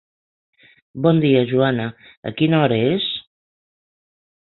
[1.07, 1.87] Bon dia, Joana,
[2.31, 3.09] a quina hora és?